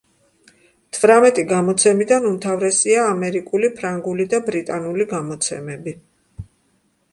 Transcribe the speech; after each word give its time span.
თვრამეტი 0.97 1.43
გამოცემიდან 1.51 2.25
უმთავრესია, 2.31 3.05
ამერიკული, 3.11 3.71
ფრანგული 3.77 4.29
და 4.35 4.43
ბრიტანული 4.51 5.09
გამოცემები. 5.15 5.97